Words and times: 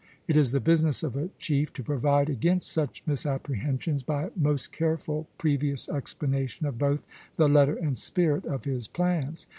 It 0.27 0.35
is 0.35 0.51
the 0.51 0.59
business 0.59 1.03
of 1.03 1.15
a 1.15 1.29
chief 1.37 1.71
to 1.73 1.83
provide 1.83 2.27
against 2.27 2.71
such 2.71 3.03
misapprehensions 3.05 4.01
by 4.01 4.31
most 4.35 4.71
careful 4.71 5.27
previous 5.37 5.87
explanation 5.87 6.65
of 6.65 6.79
both 6.79 7.05
the 7.35 7.47
letter 7.47 7.75
and 7.75 7.95
spirit 7.95 8.43
of 8.45 8.65
his 8.65 8.87
plans. 8.87 9.45